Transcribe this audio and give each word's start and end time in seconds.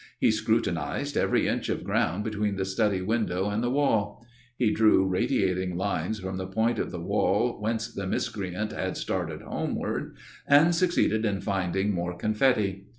He 0.19 0.31
scrutinized 0.31 1.15
every 1.15 1.47
inch 1.47 1.69
of 1.69 1.83
ground 1.83 2.23
between 2.23 2.55
the 2.55 2.65
study 2.65 3.03
window 3.03 3.51
and 3.51 3.63
the 3.63 3.69
wall; 3.69 4.25
he 4.57 4.71
drew 4.71 5.05
radiating 5.05 5.77
lines 5.77 6.19
from 6.19 6.37
the 6.37 6.47
point 6.47 6.79
of 6.79 6.89
the 6.89 6.99
wall 6.99 7.61
whence 7.61 7.87
the 7.93 8.07
miscreant 8.07 8.71
had 8.71 8.97
started 8.97 9.43
homeward 9.43 10.15
and 10.47 10.73
succeeded 10.73 11.23
in 11.23 11.39
finding 11.39 11.93
more 11.93 12.17
confetti. 12.17 12.87